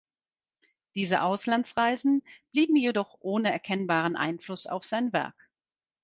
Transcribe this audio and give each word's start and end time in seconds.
Diese 0.95 1.21
Auslandsreisen 1.21 2.23
blieben 2.51 2.75
jedoch 2.75 3.17
ohne 3.19 3.51
erkennbaren 3.51 4.15
Einfluss 4.15 4.65
auf 4.65 4.83
sein 4.83 5.13
Werk. 5.13 5.35